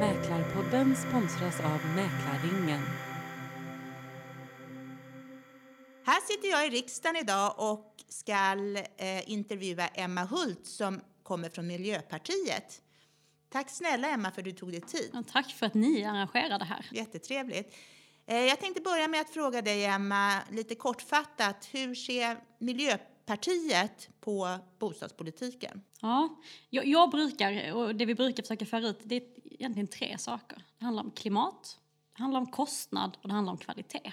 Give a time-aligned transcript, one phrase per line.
[0.00, 2.82] Mäklarpodden sponsras av Mäklarringen.
[6.06, 8.32] Här sitter jag i riksdagen idag och ska
[8.96, 12.83] eh, intervjua Emma Hult som kommer från Miljöpartiet.
[13.54, 15.10] Tack snälla Emma för att du tog dig tid.
[15.12, 16.86] Ja, tack för att ni arrangerar det här.
[16.92, 17.74] Jättetrevligt.
[18.26, 24.58] Eh, jag tänkte börja med att fråga dig Emma, lite kortfattat, hur ser Miljöpartiet på
[24.78, 25.82] bostadspolitiken?
[26.00, 30.18] Ja, jag, jag brukar, och det vi brukar försöka föra ut, det är egentligen tre
[30.18, 30.64] saker.
[30.78, 31.78] Det handlar om klimat,
[32.16, 34.12] det handlar om kostnad och det handlar om kvalitet.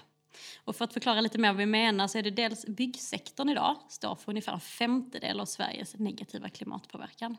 [0.63, 3.75] Och för att förklara lite mer vad vi menar så är det dels byggsektorn idag
[3.89, 7.37] står för ungefär en femtedel av Sveriges negativa klimatpåverkan.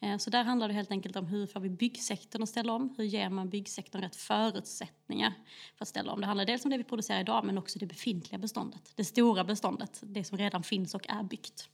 [0.00, 2.94] Eh, så där handlar det helt enkelt om hur får vi byggsektorn att ställa om?
[2.96, 5.32] Hur ger man byggsektorn rätt förutsättningar
[5.76, 6.20] för att ställa om?
[6.20, 8.92] Det handlar dels om det vi producerar idag men också det befintliga beståndet.
[8.96, 11.68] Det stora beståndet, det som redan finns och är byggt.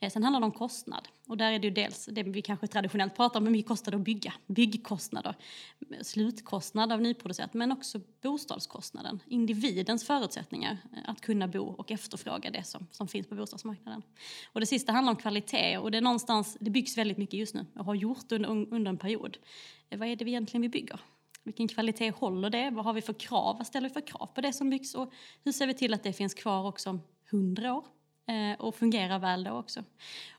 [0.00, 2.66] Eh, sen handlar det om kostnad och där är det ju dels det vi kanske
[2.66, 4.34] traditionellt pratar om, hur mycket kostar det att bygga?
[4.46, 5.34] Byggkostnader,
[6.02, 12.64] slutkostnad av nyproducerat men också bostadskostnaden, individens förutsättningar eh, att kunna bo och efterfråga det
[12.64, 14.02] som, som finns på bostadsmarknaden.
[14.52, 17.40] Och det sista handlar om kvalitet och det är någonstans, det byggs väldigt mycket mycket
[17.40, 19.38] just nu och har gjort under, under en period.
[19.90, 21.00] Eh, vad är det vi egentligen vi bygger?
[21.44, 22.70] Vilken kvalitet håller det?
[22.70, 23.56] Vad har vi för krav?
[23.56, 24.94] Vad ställer vi för krav på det som byggs?
[24.94, 25.12] Och
[25.44, 27.84] hur ser vi till att det finns kvar också om hundra år?
[28.26, 29.84] Eh, och fungerar väl då också.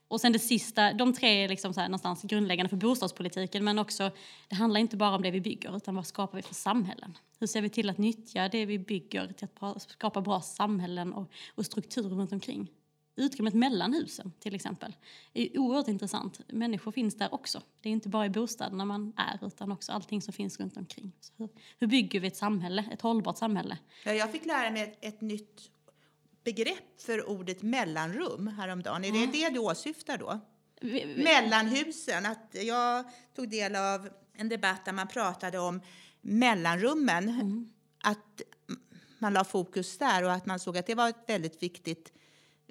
[0.08, 3.80] Och sen det sista, de tre är liksom så här någonstans grundläggande för bostadspolitiken men
[3.80, 4.12] också,
[4.48, 7.18] det handlar inte bara om det vi bygger utan vad skapar vi för samhällen?
[7.40, 11.32] Hur ser vi till att nyttja det vi bygger till att skapa bra samhällen och,
[11.56, 12.72] och strukturer runt omkring?
[13.16, 14.96] Utrymmet mellan husen till exempel
[15.34, 16.40] är oerhört intressant.
[16.48, 17.62] Människor finns där också.
[17.82, 21.12] Det är inte bara i bostäderna man är utan också allting som finns runt omkring.
[21.38, 21.50] Hur,
[21.80, 23.78] hur, bygger vi ett samhälle, ett hållbart samhälle?
[24.06, 25.72] Ja, jag fick lära mig ett, ett nytt
[26.44, 29.06] begrepp för ordet mellanrum häromdagen.
[29.06, 30.40] Är det det du åsyftar då?
[30.82, 32.26] Vi, vi, Mellanhusen.
[32.26, 35.82] Att jag tog del av en debatt där man pratade om
[36.22, 37.30] mellanrummen.
[37.30, 37.74] Mm.
[38.04, 38.42] Att
[39.20, 42.14] man la fokus där och att man såg att det var ett väldigt viktigt,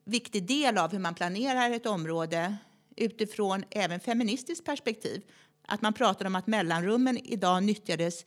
[0.04, 2.56] viktig del av hur man planerar ett område
[2.96, 5.22] utifrån även feministiskt perspektiv.
[5.66, 8.24] Att man pratade om att mellanrummen idag nyttjades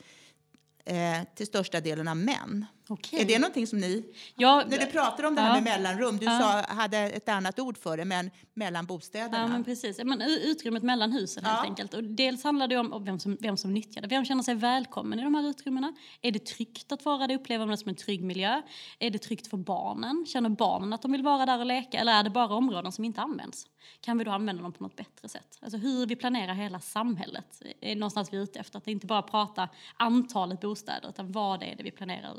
[0.86, 2.66] eh, till största delen av män.
[2.90, 3.20] Okay.
[3.20, 4.04] Är det någonting som ni...
[4.36, 6.40] Ja, när du pratar om det här ja, med mellanrum, du ja.
[6.40, 9.38] sa, hade ett annat ord för det, men mellan bostäderna.
[9.38, 10.00] Ja, men precis.
[10.04, 11.94] Men utrymmet mellan husen helt enkelt.
[11.94, 14.08] Och dels handlar det om vem som, vem som nyttjar det.
[14.08, 15.94] Vem känner sig välkommen i de här utrymmena?
[16.22, 17.36] Är det tryggt att vara där?
[17.36, 18.62] Upplever man det som en trygg miljö?
[19.00, 20.26] Är det tryggt för barnen?
[20.28, 22.00] Känner barnen att de vill vara där och leka?
[22.00, 23.68] Eller är det bara områden som inte används?
[24.02, 25.58] Kan vi då använda dem på något bättre sätt?
[25.62, 28.78] Alltså hur vi planerar hela samhället är någonstans vi är ute efter.
[28.78, 32.36] Att inte bara prata antalet bostäder, utan vad är det vi planerar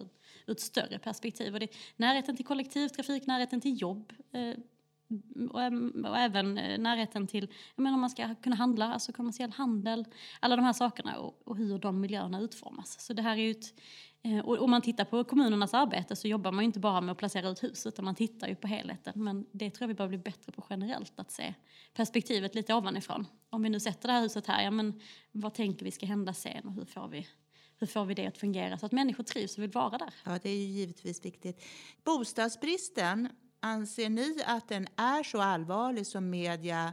[0.48, 1.54] ur ett större perspektiv.
[1.54, 4.54] Och det, närheten till kollektivtrafik, närheten till jobb eh,
[5.50, 5.60] och,
[6.10, 10.04] och, även eh, närheten till, jag menar man ska kunna handla, alltså kommersiell handel,
[10.40, 13.00] alla de här sakerna och, och hur de miljöerna utformas.
[13.00, 13.74] Så det här är ju ett,
[14.22, 17.12] eh, och om man tittar på kommunernas arbete så jobbar man ju inte bara med
[17.12, 19.24] att placera ut hus utan man tittar ju på helheten.
[19.24, 21.54] Men det tror jag vi behöver bli bättre på generellt, att se
[21.94, 23.26] perspektivet lite ovanifrån.
[23.50, 25.00] Om vi nu sätter det här huset här, ja men
[25.32, 27.26] vad tänker vi ska hända sen och hur får vi
[27.78, 30.14] hur får vi det att fungera så att människor trivs och vill vara där?
[30.24, 31.64] Ja, det är ju givetvis viktigt.
[32.04, 33.28] Bostadsbristen,
[33.60, 36.92] anser ni att den är så allvarlig som media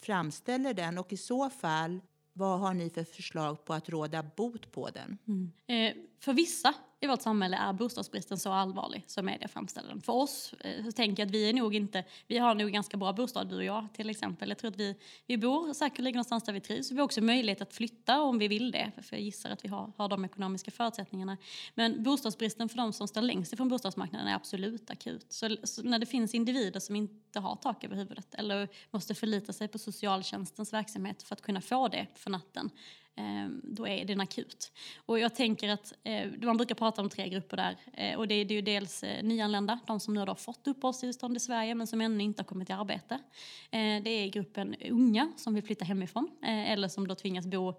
[0.00, 2.00] framställer den och i så fall
[2.32, 5.18] vad har ni för förslag på att råda bot på den?
[5.26, 5.52] Mm.
[5.66, 10.00] Eh, för vissa i vårt samhälle är bostadsbristen så allvarlig som media framställer den.
[10.00, 12.96] För oss eh, så tänker jag att vi är nog inte, vi har nog ganska
[12.96, 14.48] bra bostad du och jag till exempel.
[14.48, 16.90] Jag tror att vi, vi bor säkerligen någonstans där vi trivs.
[16.90, 19.68] Vi har också möjlighet att flytta om vi vill det, för jag gissar att vi
[19.68, 21.36] har, har de ekonomiska förutsättningarna.
[21.74, 25.26] Men bostadsbristen för de som står längst ifrån bostadsmarknaden är absolut akut.
[25.32, 29.52] Så, så när det finns individer som inte har tak över huvudet eller måste förlita
[29.52, 32.70] sig på socialtjänstens verksamhet för att kunna få det för natten,
[33.18, 34.72] Ehm, då är den akut.
[35.06, 38.34] Och jag tänker att eh, man brukar prata om tre grupper där eh, och det
[38.34, 42.00] är ju dels eh, nyanlända, de som nu har fått uppehållstillstånd i Sverige men som
[42.00, 43.18] ännu inte har kommit i arbete.
[43.70, 47.74] Det är gruppen unga som vill flytta hemifrån eller som då tvingas bo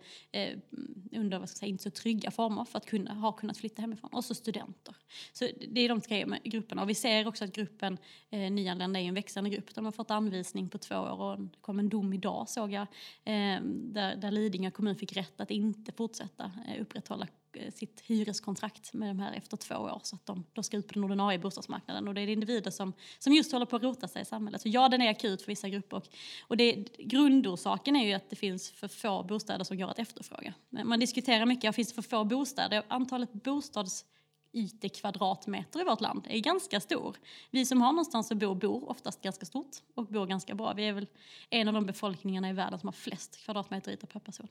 [1.11, 4.09] under vad ska säga, inte så trygga former för att kunna, ha kunnat flytta hemifrån.
[4.13, 4.95] Och så studenter.
[5.33, 6.81] Så det är de tre grupperna.
[6.81, 7.97] Och vi ser också att gruppen
[8.29, 9.75] nyanlända är en växande grupp.
[9.75, 12.87] De har fått anvisning på två år och det kom en dom idag såg jag
[13.23, 18.01] ehm, där, där Lidingö kommun fick rätt rätt att inte fortsätta eh, upprätthålla eh, sitt
[18.01, 21.03] hyreskontrakt med de här efter två år så att de, då ska ut på den
[21.03, 22.07] ordinarie bostadsmarknaden.
[22.07, 24.61] Och det är individer som, som just håller på att rota sig i samhället.
[24.61, 25.97] Så ja, den är akut för vissa grupper.
[25.97, 26.07] Och,
[26.41, 30.53] och det, grundorsaken är ju att det finns för få bostäder som går att efterfråga.
[30.69, 32.83] Man diskuterar mycket, finns det för få bostäder?
[32.87, 34.05] Antalet bostads
[34.53, 37.17] ytekvadratmeter i vårt land är ganska stor.
[37.51, 40.73] Vi som har någonstans att bo bor oftast ganska stort och bor ganska bra.
[40.73, 41.07] Vi är väl
[41.49, 44.47] en av de befolkningarna i världen som har flest kvadratmeter yta per person.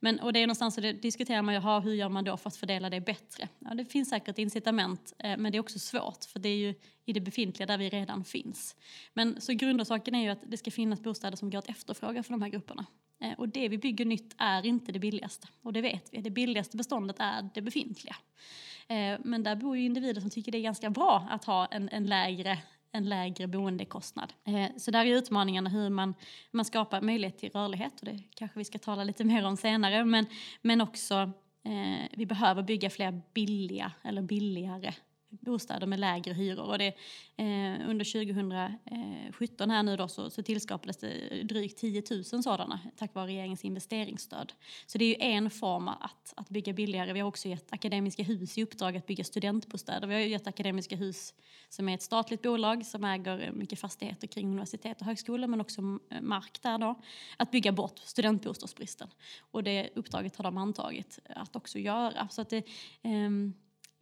[0.00, 2.48] Men, och det är någonstans, och det diskuterar man ju, hur gör man då för
[2.48, 3.48] att fördela det bättre?
[3.58, 6.74] Ja, det finns säkert incitament, eh, men det är också svårt för det är ju
[7.04, 8.76] i det befintliga där vi redan finns.
[9.12, 12.30] Men så grundorsaken är ju att det ska finnas bostäder som går att efterfråga för
[12.30, 12.86] de här grupperna.
[13.20, 15.48] Eh, och det vi bygger nytt är inte det billigaste.
[15.62, 16.20] Och det vet vi.
[16.20, 18.16] Det billigaste beståndet är det befintliga.
[18.88, 21.88] Eh, men där bor ju individer som tycker det är ganska bra att ha en,
[21.88, 22.58] en lägre
[22.94, 24.32] en lägre boendekostnad.
[24.46, 26.14] Eh, så där är utmaningarna hur man,
[26.50, 30.04] man skapar möjlighet till rörlighet och det kanske vi ska tala lite mer om senare.
[30.04, 30.26] Men,
[30.62, 31.14] men också
[31.64, 34.94] eh, vi behöver bygga fler billiga eller billigare
[35.40, 36.64] bostäder med lägre hyror.
[36.64, 36.86] Och det,
[37.36, 43.14] eh, under 2017 här nu då så, så tillskapades det drygt 10 000 sådana tack
[43.14, 44.52] vare regeringens investeringsstöd.
[44.86, 47.12] Så det är ju en form att, att bygga billigare.
[47.12, 50.06] Vi har också gett Akademiska Hus i uppdrag att bygga studentbostäder.
[50.06, 51.34] Vi har gett Akademiska Hus
[51.68, 55.82] som är ett statligt bolag som äger mycket fastigheter kring universitet och högskolor men också
[56.20, 57.00] mark där då,
[57.36, 59.08] att bygga bort studentbostadsbristen.
[59.50, 62.28] Och det uppdraget har de antagit att också göra.
[62.28, 62.64] Så att det,
[63.02, 63.54] um,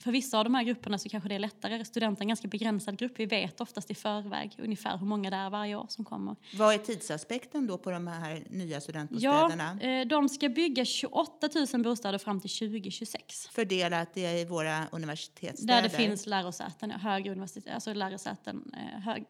[0.02, 1.84] för vissa av de här grupperna så kanske det är lättare.
[1.84, 3.12] Studenter är en ganska begränsad grupp.
[3.16, 6.36] Vi vet oftast i förväg ungefär hur många det är varje år som kommer.
[6.54, 9.78] Vad är tidsaspekten då på de här nya studentbostäderna?
[9.82, 13.48] Ja, eh, de ska bygga 28 000 bostäder fram till 2026.
[13.52, 15.74] Fördelat i våra universitetsstäder?
[15.74, 19.24] Där det finns lärosäten, högre universitet, alltså lärosäten, eh, hög,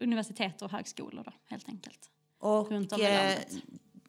[0.00, 2.10] universitet och högskolor då, helt enkelt.
[2.38, 3.38] Och eh,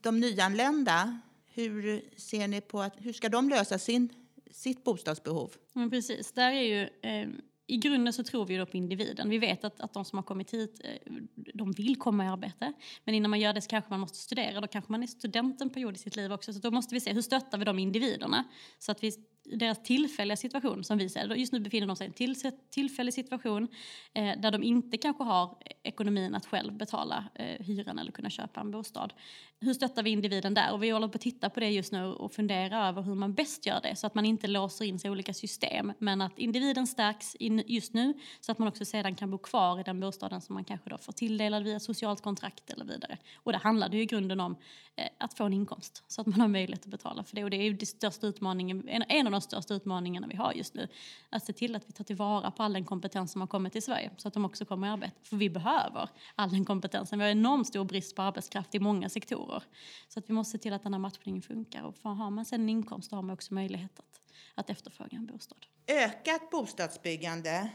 [0.01, 1.19] de nyanlända,
[1.53, 4.09] hur ser ni på att, hur ska de lösa sin
[4.51, 5.55] sitt bostadsbehov.
[5.73, 7.29] Men precis, där är ju, eh,
[7.67, 9.29] i grunden så tror vi då på individen.
[9.29, 11.13] Vi vet att, att de som har kommit hit, eh,
[11.53, 12.73] de vill komma i arbete.
[13.03, 14.61] Men innan man gör det så kanske man måste studera.
[14.61, 16.53] Då kanske man är student en period i sitt liv också.
[16.53, 18.43] Så då måste vi se hur stöttar vi de individerna
[18.79, 19.11] så att vi
[19.57, 22.35] deras tillfälliga situation som vi ser Just nu befinner de sig i en till,
[22.69, 23.67] tillfällig situation
[24.13, 28.61] eh, där de inte kanske har ekonomin att själv betala eh, hyran eller kunna köpa
[28.61, 29.13] en bostad.
[29.61, 30.73] Hur stöttar vi individen där?
[30.73, 33.33] Och vi håller på att titta på det just nu och fundera över hur man
[33.33, 36.39] bäst gör det så att man inte låser in sig i olika system men att
[36.39, 39.99] individen stärks in just nu så att man också sedan kan bo kvar i den
[39.99, 43.17] bostaden som man kanske då får tilldelad via socialt kontrakt eller vidare.
[43.35, 44.55] Och det handlar ju i grunden om
[44.95, 47.49] eh, att få en inkomst så att man har möjlighet att betala för det och
[47.49, 50.73] det är ju den största utmaningen, en, en av de största utmaningarna vi har just
[50.73, 50.87] nu.
[51.29, 53.83] Att se till att vi tar tillvara på all den kompetens som har kommit till
[53.83, 55.15] Sverige så att de också kommer i arbete.
[55.23, 57.19] För vi behöver all den kompetensen.
[57.19, 59.63] Vi har enormt stor brist på arbetskraft i många sektorer.
[60.07, 61.83] Så att vi måste se till att den här matchningen funkar.
[61.83, 64.21] Och för har man sen en inkomst då har man också möjlighet att,
[64.55, 65.65] att efterfråga en bostad.
[65.87, 67.69] Ökat bostadsbyggande,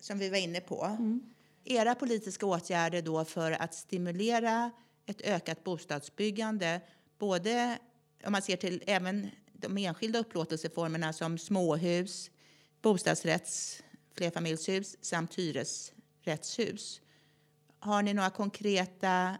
[0.00, 0.84] som vi var inne på.
[0.84, 1.34] Mm.
[1.64, 4.70] Era politiska åtgärder då för att stimulera
[5.06, 6.80] ett ökat bostadsbyggande,
[7.18, 7.78] både
[8.26, 12.30] om man ser till även de enskilda upplåtelseformerna som småhus,
[12.82, 13.82] bostadsrätts,
[14.16, 17.00] flerfamiljshus samt hyresrättshus.
[17.78, 19.38] Har ni några konkreta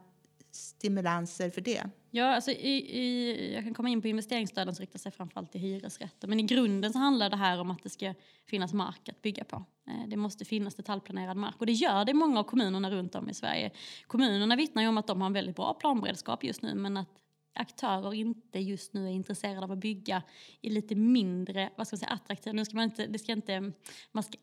[0.50, 1.91] stimulanser för det?
[2.11, 5.61] Ja, alltså i, i, jag kan komma in på investeringsstöden som riktar sig framförallt till
[5.61, 6.29] hyresrätter.
[6.29, 8.14] Men i grunden så handlar det här om att det ska
[8.47, 9.64] finnas mark att bygga på.
[9.88, 13.14] Eh, det måste finnas detaljplanerad mark och det gör det i många av kommunerna runt
[13.14, 13.71] om i Sverige.
[14.06, 17.09] Kommunerna vittnar ju om att de har en väldigt bra planberedskap just nu men att
[17.53, 20.23] aktörer inte just nu är intresserade av att bygga
[20.61, 22.52] i lite mindre vad ska man säga, attraktiva...
[22.52, 23.73] Nu ska man inte, det ska inte,
[24.12, 24.38] man, ska,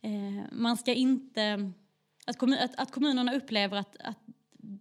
[0.00, 1.72] eh, man ska inte...
[2.26, 4.18] Att, kommun, att, att kommunerna upplever att, att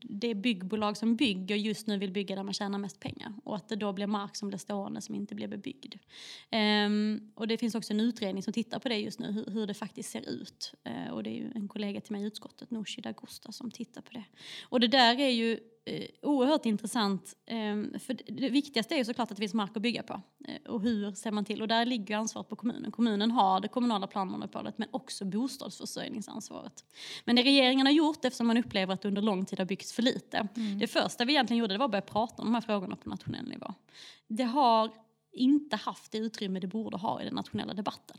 [0.01, 3.69] det byggbolag som bygger just nu vill bygga där man tjänar mest pengar och att
[3.69, 5.95] det då blir mark som blir stående som inte blir bebyggd.
[6.51, 9.67] Um, och det finns också en utredning som tittar på det just nu, hur, hur
[9.67, 10.73] det faktiskt ser ut.
[10.89, 14.01] Uh, och det är ju en kollega till mig i utskottet, Nooshi Dagosta, som tittar
[14.01, 14.25] på det.
[14.63, 17.33] Och det där är ju eh, oerhört intressant.
[17.45, 20.21] Eh, för det viktigaste är ju såklart att det finns mark att bygga på.
[20.47, 21.61] Eh, och hur ser man till?
[21.61, 22.91] Och där ligger ansvaret på kommunen.
[22.91, 26.85] Kommunen har det kommunala planmonopolet men också bostadsförsörjningsansvaret.
[27.25, 29.93] Men det regeringen har gjort eftersom man upplever att det under lång tid har byggts
[29.93, 30.47] för lite.
[30.55, 30.79] Mm.
[30.79, 33.09] Det första vi egentligen gjorde det var att börja prata om de här frågorna på
[33.09, 33.73] nationell nivå.
[34.27, 34.91] Det har
[35.31, 38.17] inte haft det utrymme det borde ha i den nationella debatten.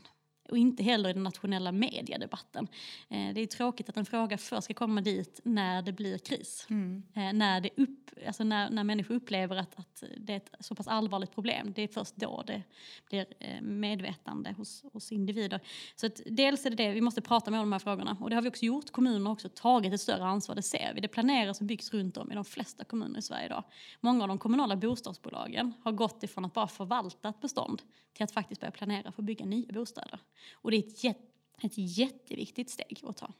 [0.51, 2.67] Och inte heller i den nationella mediedebatten.
[3.09, 6.67] Eh, det är tråkigt att en fråga först ska komma dit när det blir kris.
[6.69, 7.03] Mm.
[7.13, 10.75] Eh, när, det upp, alltså när, när människor upplever att, att det är ett så
[10.75, 11.73] pass allvarligt problem.
[11.75, 12.63] Det är först då det
[13.09, 15.59] blir eh, medvetande hos, hos individer.
[15.95, 18.35] Så dels är det det, vi måste prata med om de här frågorna och det
[18.35, 18.91] har vi också gjort.
[18.91, 21.01] Kommunerna har också tagit ett större ansvar, det ser vi.
[21.01, 23.63] Det planeras och byggs runt om i de flesta kommuner i Sverige idag.
[24.01, 27.81] Många av de kommunala bostadsbolagen har gått ifrån att bara förvalta ett bestånd
[28.13, 30.19] till att faktiskt börja planera för att bygga nya bostäder.
[30.53, 31.21] Och det är ett, jätte,
[31.61, 33.33] ett jätteviktigt steg att ta.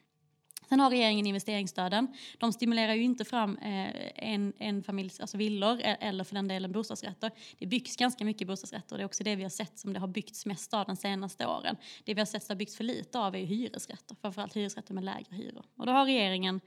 [0.68, 2.08] Sen har regeringen investeringsstöden.
[2.38, 6.48] De stimulerar ju inte fram eh, en, en familjs, alltså villor e-, eller för den
[6.48, 7.30] delen bostadsrätter.
[7.58, 10.00] Det byggs ganska mycket bostadsrätter och det är också det vi har sett som det
[10.00, 11.76] har byggts mest av de senaste åren.
[12.04, 14.56] Det vi har sett som det har byggts för lite av är ju hyresrätter, framförallt
[14.56, 15.64] hyresrätter med lägre hyror.
[15.76, 16.60] Och då har regeringen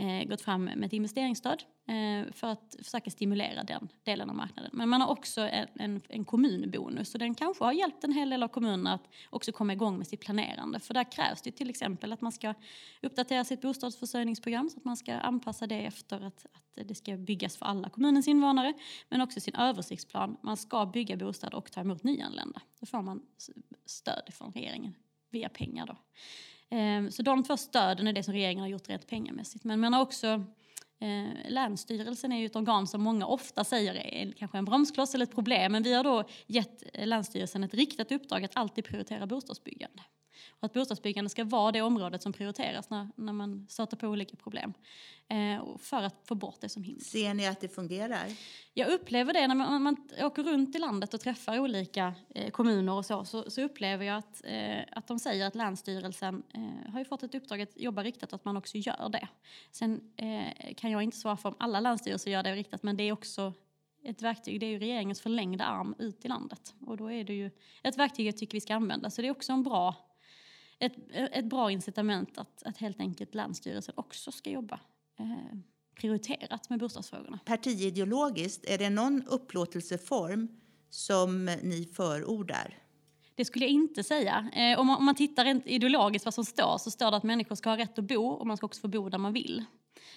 [0.00, 4.70] Eh, gått fram med ett investeringsstöd eh, för att försöka stimulera den delen av marknaden.
[4.74, 8.30] Men man har också en, en, en kommunbonus och den kanske har hjälpt en hel
[8.30, 10.80] del av kommunerna att också komma igång med sitt planerande.
[10.80, 12.54] För där krävs det till exempel att man ska
[13.02, 17.56] uppdatera sitt bostadsförsörjningsprogram så att man ska anpassa det efter att, att det ska byggas
[17.56, 18.74] för alla kommunens invånare.
[19.08, 20.36] Men också sin översiktsplan.
[20.42, 22.60] Man ska bygga bostäder och ta emot nyanlända.
[22.80, 23.22] Då får man
[23.86, 24.94] stöd från regeringen
[25.30, 25.96] via pengar då.
[26.70, 29.64] Ehm, så de två stöden är det som regeringen har gjort rent pengamässigt.
[29.64, 30.44] Men man har också
[31.02, 35.26] Eh, Länsstyrelsen är ju ett organ som många ofta säger är kanske en bromskloss eller
[35.26, 35.72] ett problem.
[35.72, 40.02] Men vi har då gett eh, Länsstyrelsen ett riktat uppdrag att alltid prioritera bostadsbyggande.
[40.50, 44.36] Och att bostadsbyggande ska vara det området som prioriteras när, när man stöter på olika
[44.36, 44.74] problem.
[45.28, 47.04] Eh, för att få bort det som hinder.
[47.04, 48.26] Ser ni att det fungerar?
[48.74, 52.92] Jag upplever det när man, man åker runt i landet och träffar olika eh, kommuner
[52.92, 56.98] och så, så, så, upplever jag att, eh, att de säger att Länsstyrelsen eh, har
[56.98, 59.28] ju fått ett uppdrag att jobba riktat och att man också gör det.
[59.70, 63.04] Sen eh, kan jag inte svara för om alla länsstyrelser gör det riktat men det
[63.04, 63.52] är också
[64.04, 66.74] ett verktyg, det är ju regeringens förlängda arm ut i landet.
[66.86, 67.50] Och då är det ju
[67.82, 69.10] ett verktyg jag tycker vi ska använda.
[69.10, 69.94] Så det är också en bra
[70.80, 74.80] ett, ett bra incitament att, att helt enkelt Länsstyrelsen också ska jobba
[75.18, 75.58] eh,
[76.00, 77.38] prioriterat med bostadsfrågorna.
[77.44, 80.48] Partiideologiskt, är det någon upplåtelseform
[80.90, 82.78] som ni förordar?
[83.34, 84.50] Det skulle jag inte säga.
[84.52, 87.22] Eh, om, man, om man tittar rent ideologiskt vad som står så står det att
[87.22, 89.64] människor ska ha rätt att bo och man ska också få bo där man vill.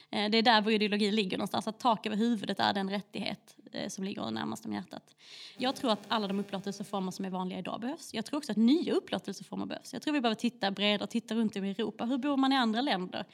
[0.10, 3.58] Eh, det är där vår ideologi ligger någonstans, att tak över huvudet är den rättighet
[3.72, 5.16] eh, som ligger närmast om hjärtat.
[5.58, 8.14] Jag tror att alla de upplåtelseformer som är vanliga idag behövs.
[8.14, 9.94] Jag tror också att nya upplåtelseformer behövs.
[9.94, 12.06] Jag tror vi behöver titta bredare, titta runt om i Europa.
[12.06, 13.26] Hur bor man i andra länder?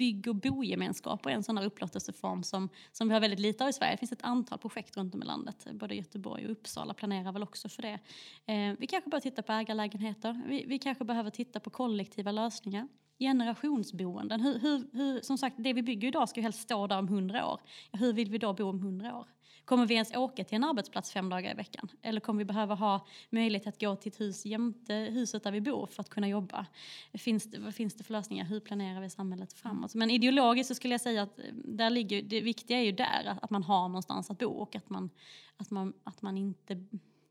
[0.00, 3.70] bygg och bogemenskap är en sån här upplåtelseform som, som vi har väldigt lite av
[3.70, 3.92] i Sverige.
[3.92, 5.66] Det finns ett antal projekt runt om i landet.
[5.72, 7.98] Både Göteborg och Uppsala planerar väl också för det.
[8.46, 10.42] Eh, vi kanske behöver titta på ägarlägenheter.
[10.48, 12.88] Vi, vi kanske behöver titta på kollektiva lösningar
[13.20, 14.40] generationsboenden.
[14.40, 17.08] Hur, hur, hur, som sagt, det vi bygger idag ska ju helst stå där om
[17.08, 17.60] hundra år.
[17.92, 19.26] Hur vill vi då bo om hundra år?
[19.64, 21.88] Kommer vi ens åka till en arbetsplats fem dagar i veckan?
[22.02, 25.60] Eller kommer vi behöva ha möjlighet att gå till ett hus jämte huset där vi
[25.60, 26.66] bor för att kunna jobba?
[27.14, 28.44] Finns det, vad finns det för lösningar?
[28.44, 29.94] Hur planerar vi samhället framåt?
[29.94, 33.38] Men ideologiskt så skulle jag säga att eh, där ligger, det viktiga är ju där,
[33.42, 35.10] att man har någonstans att bo och att man,
[35.56, 36.72] att man, att man inte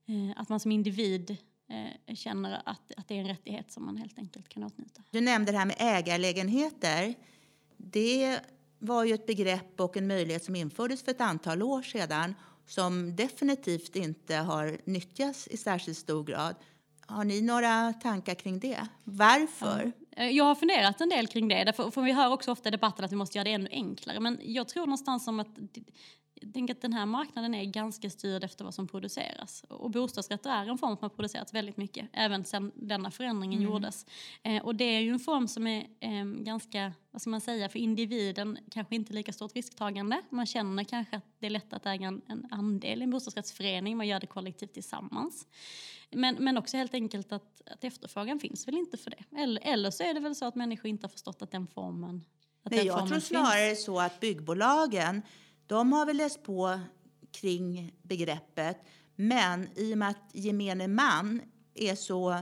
[0.05, 1.37] eh, att man som individ
[1.69, 5.01] eh, känner att, att det är en rättighet som man helt enkelt kan åtnjuta.
[5.11, 7.15] Du nämnde det här med ägarlägenheter.
[7.77, 8.39] Det
[8.79, 12.35] var ju ett begrepp och en möjlighet som infördes för ett antal år sedan
[12.65, 16.55] som definitivt inte har nyttjats i särskilt stor grad.
[17.05, 18.87] Har ni några tankar kring det?
[19.03, 19.91] Varför?
[20.11, 21.73] Eh, jag har funderat en del kring det.
[21.75, 24.19] För vi hör också ofta i debatten att vi måste göra det ännu enklare.
[24.19, 25.57] Men jag tror någonstans som att
[26.39, 29.63] jag tänker att den här marknaden är ganska styrd efter vad som produceras.
[29.69, 33.71] Och bostadsrätter är en form som har producerats väldigt mycket, även sedan denna förändringen mm.
[33.71, 34.05] gjordes.
[34.43, 37.69] Eh, och det är ju en form som är eh, ganska, vad ska man säga,
[37.69, 40.21] för individen kanske inte lika stort risktagande.
[40.29, 43.97] Man känner kanske att det är lätt att äga en, en andel i en bostadsrättsförening,
[43.97, 45.47] man gör det kollektivt tillsammans.
[46.11, 49.41] Men, men också helt enkelt att, att efterfrågan finns väl inte för det.
[49.41, 52.25] Eller, eller så är det väl så att människor inte har förstått att den formen
[52.63, 53.83] att Nej, jag tror snarare finns.
[53.85, 55.21] så att byggbolagen
[55.69, 56.79] de har väl läst på
[57.31, 58.77] kring begreppet,
[59.15, 61.41] men i och med att gemene man
[61.75, 62.37] är så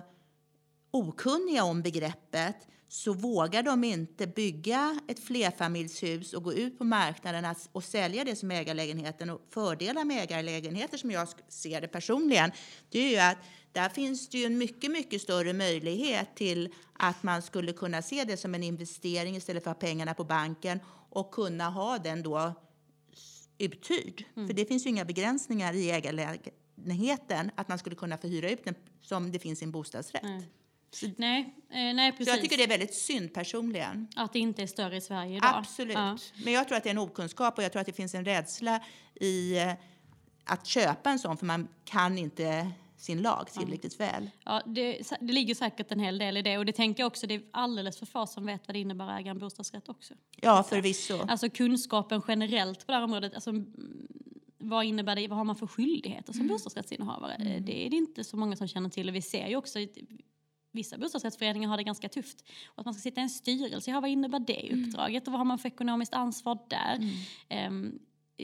[0.92, 2.56] okunniga om begreppet
[2.88, 8.36] så vågar de inte bygga ett flerfamiljshus och gå ut på marknaden och sälja det
[8.36, 9.30] som ägarlägenheten.
[9.30, 12.52] Och fördelar med ägarlägenheter, som jag ser det personligen,
[12.90, 13.38] det är ju att
[13.72, 18.24] där finns det ju en mycket, mycket större möjlighet till att man skulle kunna se
[18.24, 20.80] det som en investering istället för att ha pengarna på banken
[21.10, 22.54] och kunna ha den då
[23.58, 24.24] uthyrd.
[24.36, 24.48] Mm.
[24.48, 28.66] För det finns ju inga begränsningar i ägarlägenheten att man skulle kunna få hyra ut
[28.66, 30.24] den som det finns i en bostadsrätt.
[30.24, 30.44] Mm.
[30.92, 32.28] Så, nej, eh, nej, precis.
[32.28, 34.08] Så jag tycker det är väldigt synd personligen.
[34.16, 35.54] Att det inte är större i Sverige idag.
[35.56, 35.96] Absolut.
[35.96, 36.18] Ja.
[36.44, 38.26] Men jag tror att det är en okunskap och jag tror att det finns en
[38.26, 38.80] rädsla
[39.16, 39.74] i eh,
[40.44, 44.12] att köpa en sån för man kan inte sin lag tillräckligt mm.
[44.12, 44.30] väl.
[44.46, 47.27] Ja, det, det ligger säkert en hel del i det och det tänker jag också,
[47.27, 50.13] det är alldeles för få som vet vad det innebär att äga en bostadsrätt också.
[50.36, 51.18] Ja, förvisso.
[51.27, 53.51] Alltså kunskapen generellt på det här området, alltså,
[54.58, 56.54] vad innebär det, vad har man för skyldigheter som mm.
[56.54, 57.34] bostadsrättsinnehavare?
[57.34, 57.66] Mm.
[57.66, 59.80] Det är det inte så många som känner till och vi ser ju också
[60.72, 62.44] vissa bostadsrättsföreningar har det ganska tufft.
[62.68, 64.86] Och att man ska sitta i en styrelse, ja, vad innebär det mm.
[64.86, 66.96] uppdraget och vad har man för ekonomiskt ansvar där?
[67.50, 67.74] Mm.
[67.74, 68.00] Um,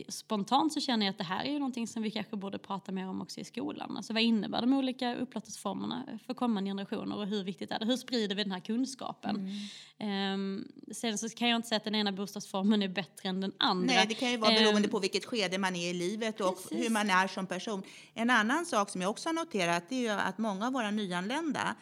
[0.10, 2.92] spontant så känner jag att det här är ju någonting som vi kanske borde prata
[2.92, 3.98] mer om också i skolan.
[3.98, 7.86] Alltså vad innebär de olika upplåtelseformerna för kommande generationer och hur viktigt är det?
[7.86, 9.58] Hur sprider vi den här kunskapen?
[10.00, 10.34] Mm.
[10.34, 13.54] Um, sen så kan jag inte säga att den ena bostadsformen är bättre än den
[13.60, 13.94] andra.
[13.94, 16.56] Nej, det kan ju vara beroende um, på vilket skede man är i livet och
[16.56, 16.86] precis.
[16.86, 17.84] hur man är som person.
[18.14, 21.76] En annan sak som jag också har noterat är ju att många av våra nyanlända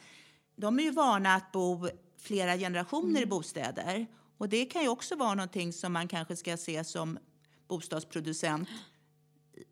[0.56, 1.88] de är ju vana att bo
[2.18, 3.24] flera generationer mm.
[3.24, 4.08] i bostäder.
[4.38, 7.20] Och det kan ju också vara någonting som man kanske ska se som
[7.72, 8.70] bostadsproducent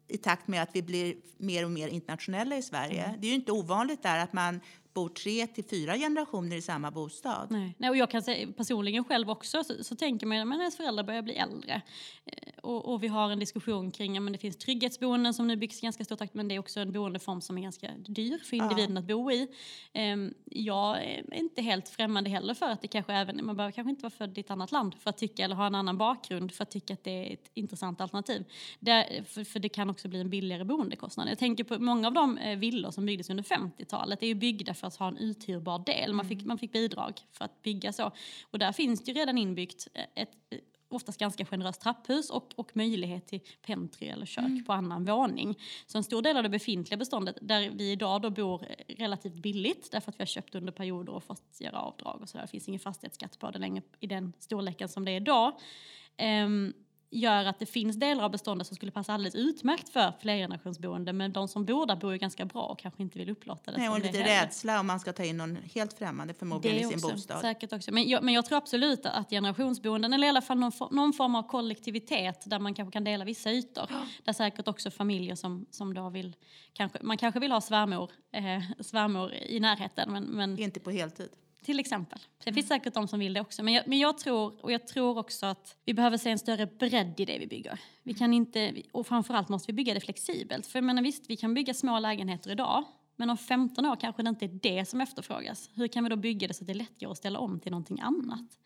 [0.08, 3.03] i takt med att vi blir mer och mer internationella i Sverige.
[3.03, 3.22] Mm.
[3.22, 4.60] Det är ju inte ovanligt där att man
[4.93, 7.48] bor tre till fyra generationer i samma bostad.
[7.50, 10.77] Nej, Nej och jag kan säga personligen själv också så, så tänker man att ens
[10.77, 11.81] föräldrar börjar bli äldre.
[12.25, 15.79] Eh, och, och, vi har en diskussion kring att det finns trygghetsboenden som nu byggs
[15.79, 18.58] i ganska stor takt men det är också en boendeform som är ganska dyr för
[18.58, 19.00] individen ja.
[19.00, 19.48] att bo i.
[19.93, 23.89] Um, jag är inte helt främmande heller för att det kanske även, man behöver kanske
[23.89, 26.51] inte vara född i ett annat land för att tycka eller ha en annan bakgrund
[26.51, 28.46] för att tycka att det är ett intressant alternativ.
[28.79, 31.29] Det, för, för, det kan också bli en billigare boendekostnad.
[31.29, 34.74] Jag tänker på många av de eh, villor som byggdes under 50-talet är ju byggda
[34.80, 36.14] för att ha en uthyrbar del.
[36.14, 36.48] Man fick, mm.
[36.48, 38.12] man fick bidrag för att bygga så.
[38.52, 40.30] Och där finns det ju redan inbyggt ett
[40.90, 44.66] oftast ganska generöst trapphus och, och möjlighet till pentry eller kök mm.
[44.66, 45.60] på annan våning.
[45.88, 49.92] Så en stor del av det befintliga beståndet där vi idag då bor relativt billigt
[49.92, 52.46] därför att vi har köpt under perioder och fått göra avdrag och så där.
[52.46, 55.54] Det finns ingen fastighetsskatt på det längre i den storleken som det är idag.
[56.46, 56.74] Um,
[57.12, 61.34] gör att det finns delar av beståndet som skulle passa alldeles utmärkt för flergenerationsboende men
[61.34, 63.78] de som bor där bor ju ganska bra och kanske inte vill upplåta det.
[63.78, 66.94] Nej, och lite rädsla om man ska ta in någon helt främmande förmodligen i sin
[66.94, 67.42] också, bostad.
[67.42, 67.92] Säkert också.
[67.92, 71.36] Men jag, men jag tror absolut att generationsboenden eller i alla fall någon, någon form
[71.36, 73.86] av kollektivitet där man kanske kan dela vissa ytor.
[73.89, 74.06] Ja.
[74.24, 76.36] Där säkert också familjer som, som då vill,
[76.74, 81.30] kanske, man kanske vill ha svärmor, eh, svärmor i närheten men, men inte på heltid.
[81.63, 82.20] Till exempel.
[82.44, 83.63] Det finns säkert de som vill det också.
[83.63, 86.66] Men jag, men jag tror, och jag tror också att vi behöver se en större
[86.66, 87.80] bredd i det vi bygger.
[88.04, 90.68] Vi kan inte, och framförallt måste vi bygga det flexibelt.
[90.68, 92.84] För jag menar, visst, vi kan bygga små lägenheter idag.
[93.16, 95.70] Men om 15 år kanske det inte är det som efterfrågas.
[95.74, 97.72] Hur kan vi då bygga det så att det lätt går att ställa om till
[97.72, 98.60] någonting annat?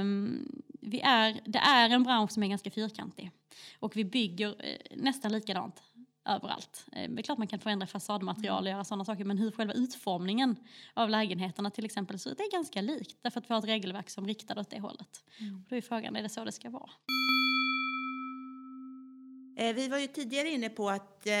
[0.00, 3.30] Um, vi är, det är en bransch som är ganska fyrkantig.
[3.78, 5.82] Och vi bygger eh, nästan likadant
[6.24, 6.86] överallt.
[6.92, 9.74] Eh, det är klart man kan förändra fasadmaterial och göra sådana saker men hur själva
[9.74, 10.56] utformningen
[10.94, 14.10] av lägenheterna till exempel så det är ganska likt därför att vi har ett regelverk
[14.10, 15.24] som riktar åt det hållet.
[15.40, 15.54] Mm.
[15.54, 16.90] Och då är frågan, är det så det ska vara?
[19.56, 21.32] Eh, vi var ju tidigare inne på att eh,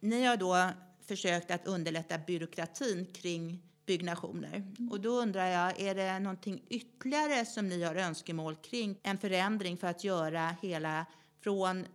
[0.00, 0.70] ni har då
[1.06, 4.54] försökt att underlätta byråkratin kring byggnationer.
[4.54, 4.88] Mm.
[4.90, 9.76] Och då undrar jag, är det någonting ytterligare som ni har önskemål kring en förändring
[9.76, 11.06] för att göra hela
[11.40, 11.86] från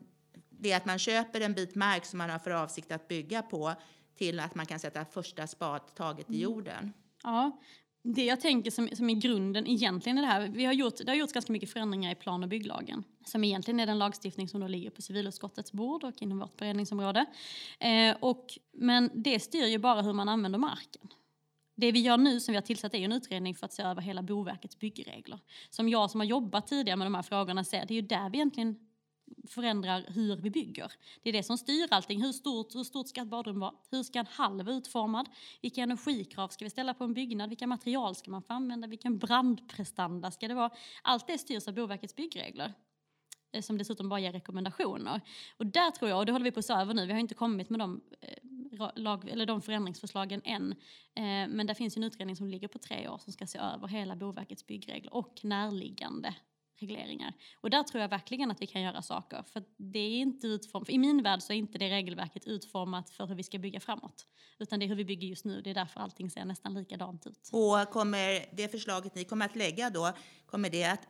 [0.64, 3.42] det är att man köper en bit mark som man har för avsikt att bygga
[3.42, 3.74] på
[4.18, 6.42] till att man kan sätta första spadtaget i mm.
[6.42, 6.94] jorden.
[7.24, 7.60] Ja,
[8.04, 11.12] det jag tänker som, som är grunden egentligen är det här, vi har gjort, det
[11.12, 14.62] har gjorts ganska mycket förändringar i plan och bygglagen som egentligen är den lagstiftning som
[14.62, 17.26] då ligger på civilutskottets bord och inom vårt beredningsområde.
[17.80, 21.08] Eh, och, men det styr ju bara hur man använder marken.
[21.76, 24.02] Det vi gör nu, som vi har tillsatt, är en utredning för att se över
[24.02, 25.40] hela Boverkets byggregler.
[25.70, 28.30] Som jag som har jobbat tidigare med de här frågorna ser, det är ju där
[28.30, 28.80] vi egentligen
[29.48, 30.92] förändrar hur vi bygger.
[31.24, 32.22] Det är det som styr allting.
[32.22, 33.74] Hur stort, hur stort ska ett badrum vara?
[33.92, 35.30] Hur ska en halv vara utformad?
[35.62, 37.50] Vilka energikrav ska vi ställa på en byggnad?
[37.50, 38.88] Vilka material ska man få använda?
[38.88, 40.70] Vilken brandprestanda ska det vara?
[41.02, 42.74] Allt det styrs av Boverkets byggregler
[43.52, 45.22] eh, som dessutom bara ger rekommendationer.
[45.58, 47.20] Och där tror jag, och det håller vi på att se över nu, vi har
[47.20, 50.72] inte kommit med de, eh, lag, eller de förändringsförslagen än,
[51.16, 53.88] eh, men det finns en utredning som ligger på tre år som ska se över
[53.88, 56.36] hela Boverkets byggregler och närliggande
[56.80, 57.34] regleringar.
[57.62, 59.44] Och där tror jag verkligen att vi kan göra saker.
[59.44, 63.28] För det är inte utformat, I min värld så är inte det regelverket utformat för
[63.28, 64.28] hur vi ska bygga framåt.
[64.60, 65.62] Utan det är hur vi bygger just nu.
[65.62, 67.50] Det är därför allting ser nästan likadant ut.
[67.52, 70.12] Och kommer det förslaget ni kommer att lägga då,
[70.46, 71.08] kommer det att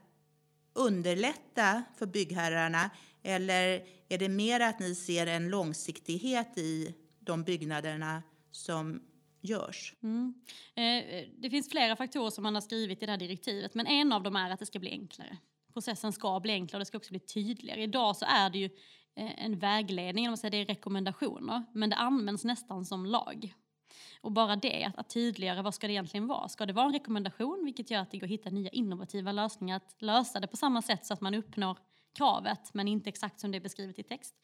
[0.73, 2.89] underlätta för byggherrarna
[3.23, 9.02] eller är det mer att ni ser en långsiktighet i de byggnaderna som
[9.41, 9.93] görs.
[10.04, 10.34] Mm.
[10.76, 14.12] Eh, det finns flera faktorer som man har skrivit i det här direktivet men en
[14.12, 15.38] av dem är att det ska bli enklare
[15.73, 17.83] processen ska bli enklare och det ska också bli tydligare.
[17.83, 18.69] Idag så är det ju
[19.15, 23.53] eh, en vägledning, man säger, det är rekommendationer, men det används nästan som lag.
[24.21, 26.49] Och bara det, att, att tydliggöra vad ska det egentligen vara?
[26.49, 29.77] Ska det vara en rekommendation, vilket gör att det går att hitta nya innovativa lösningar,
[29.77, 31.77] att lösa det på samma sätt så att man uppnår
[32.13, 34.36] kravet men inte exakt som det är beskrivet i text.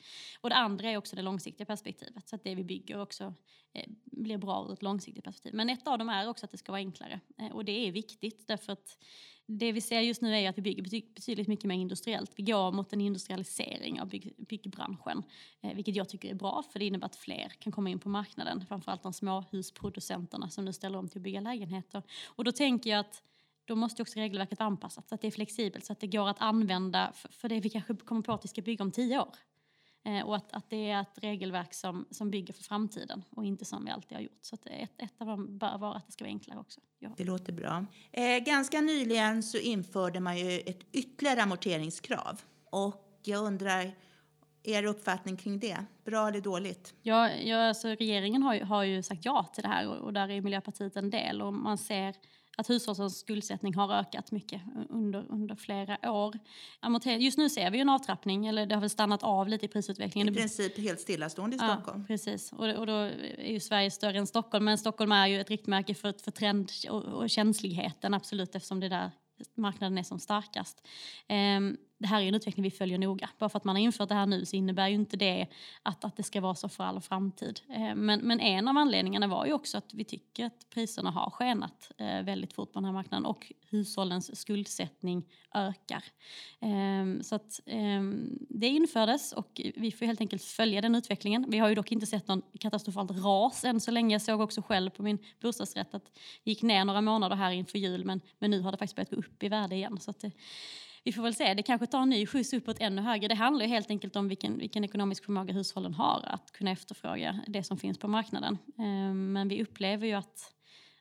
[0.41, 3.33] Och det andra är också det långsiktiga perspektivet så att det vi bygger också
[3.73, 5.53] eh, blir bra ur ett långsiktigt perspektiv.
[5.53, 7.91] Men ett av dem är också att det ska vara enklare eh, och det är
[7.91, 8.97] viktigt därför att
[9.51, 10.83] det vi ser just nu är att vi bygger
[11.13, 12.31] betydligt mycket mer industriellt.
[12.35, 15.23] Vi går mot en industrialisering av bygg, byggbranschen,
[15.61, 18.09] eh, vilket jag tycker är bra för det innebär att fler kan komma in på
[18.09, 22.03] marknaden, framförallt de småhusproducenterna som nu ställer om till att bygga lägenheter.
[22.27, 23.23] Och då tänker jag att
[23.65, 26.41] då måste också regelverket anpassas så att det är flexibelt så att det går att
[26.41, 29.35] använda för, för det vi kanske kommer på att vi ska bygga om tio år.
[30.05, 33.65] Eh, och att, att det är ett regelverk som, som bygger för framtiden och inte
[33.65, 34.39] som vi alltid har gjort.
[34.41, 36.79] Så ett, ett av dem bör vara att det ska vara enklare också.
[36.99, 37.09] Ja.
[37.17, 37.85] Det låter bra.
[38.11, 42.41] Eh, ganska nyligen så införde man ju ett ytterligare amorteringskrav.
[42.71, 43.95] Och jag undrar,
[44.63, 45.85] er uppfattning kring det?
[46.05, 46.93] Bra eller dåligt?
[47.01, 50.13] Ja, ja alltså regeringen har ju, har ju sagt ja till det här och, och
[50.13, 51.41] där är Miljöpartiet en del.
[51.41, 52.15] Och man ser
[52.59, 56.39] att hushållens skuldsättning har ökat mycket under, under flera år.
[57.19, 60.29] Just nu ser vi en avtrappning, eller det har väl stannat av lite i prisutvecklingen.
[60.29, 62.01] I princip helt stillastående i Stockholm.
[62.01, 62.53] Ja, precis.
[62.53, 65.95] Och, och då är ju Sverige större än Stockholm, men Stockholm är ju ett riktmärke
[65.95, 69.11] för, för trend och, och känsligheten, absolut, eftersom det är där
[69.55, 70.87] marknaden är som starkast.
[71.99, 73.29] Det här är en utveckling vi följer noga.
[73.37, 75.47] Bara för att man har infört det här nu så innebär ju inte det
[75.83, 77.61] att, att det ska vara så för all framtid.
[77.69, 81.29] Eh, men, men en av anledningarna var ju också att vi tycker att priserna har
[81.29, 86.03] skenat eh, väldigt fort på den här marknaden och hushållens skuldsättning ökar.
[86.59, 87.59] Eh, så att
[88.49, 91.45] det infördes och vi får helt enkelt följa den utvecklingen.
[91.49, 94.15] Vi har ju dock inte sett någon katastrofalt ras än så länge.
[94.15, 96.05] Jag såg också själv på min bostadsrätt att
[96.43, 99.09] det gick ner några månader här inför jul men, men nu har det faktiskt börjat
[99.09, 99.99] gå upp i värde igen.
[99.99, 100.31] Så att det,
[101.03, 103.27] vi får väl se, det kanske tar en ny skjuts uppåt ännu högre.
[103.27, 107.39] Det handlar ju helt enkelt om vilken, vilken ekonomisk förmåga hushållen har att kunna efterfråga
[107.47, 108.57] det som finns på marknaden.
[108.77, 110.53] Eh, men vi upplever ju att,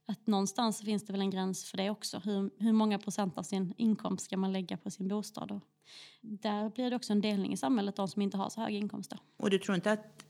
[0.06, 2.18] att någonstans finns det väl en gräns för det också.
[2.18, 5.50] Hur, hur många procent av sin inkomst ska man lägga på sin bostad?
[5.50, 5.62] Och
[6.20, 9.18] där blir det också en delning i samhället, de som inte har så höga inkomster.
[9.37, 10.24] Och du tror inte att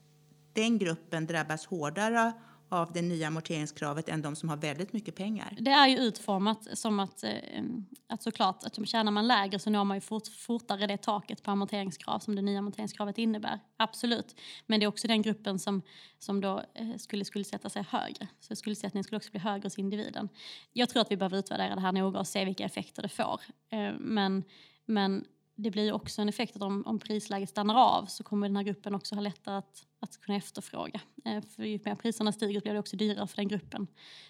[0.53, 2.33] den gruppen drabbas hårdare
[2.69, 5.57] av det nya amorteringskravet än de som har väldigt mycket pengar.
[5.59, 7.63] Det är ju utformat som att, eh,
[8.07, 11.51] att såklart, att tjänar man lägre så når man ju fort, fortare det taket på
[11.51, 13.59] amorteringskrav som det nya amorteringskravet innebär.
[13.77, 14.35] Absolut.
[14.67, 15.81] Men det är också den gruppen som,
[16.19, 18.27] som då eh, skulle skuldsätta sig högre.
[18.39, 20.29] Så skuldsättningen skulle också bli högre hos individen.
[20.73, 23.41] Jag tror att vi behöver utvärdera det här noga och se vilka effekter det får.
[23.69, 24.43] Eh, men,
[24.85, 25.25] men
[25.61, 28.63] det blir också en effekt att om, om prisläget stannar av så kommer den här
[28.63, 31.01] gruppen också ha lättare att, att kunna efterfråga.
[31.25, 33.87] Eh, för ju mer priserna stiger blir det också dyrare för den gruppen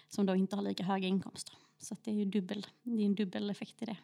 [0.08, 1.54] som då inte har lika höga inkomster.
[1.78, 3.96] Så det är ju dubbel, det är en dubbel effekt i det.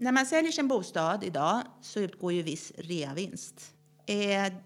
[0.00, 3.74] När man säljer sin bostad idag så utgår ju viss reavinst.
[4.06, 4.62] Är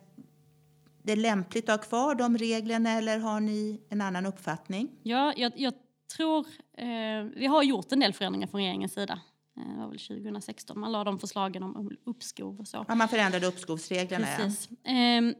[1.02, 4.90] det lämpligt att ha kvar de reglerna eller har ni en annan uppfattning?
[5.02, 5.74] Ja, jag, jag
[6.16, 6.46] tror...
[6.76, 9.29] Eh, vi har gjort en del förändringar från regeringens sida Eh,
[9.68, 12.84] det var väl 2016 man la de förslagen om uppskov och så.
[12.88, 14.26] Ja, man förändrade uppskovsreglerna.
[14.26, 14.68] Precis.
[14.70, 14.90] Ja.
[14.90, 15.34] Ehm,